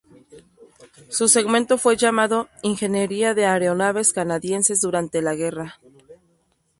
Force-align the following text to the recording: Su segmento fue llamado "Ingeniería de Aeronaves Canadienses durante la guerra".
Su 1.09 1.27
segmento 1.29 1.77
fue 1.77 1.95
llamado 1.95 2.49
"Ingeniería 2.63 3.35
de 3.35 3.45
Aeronaves 3.45 4.13
Canadienses 4.13 4.81
durante 4.81 5.21
la 5.21 5.35
guerra". 5.35 5.79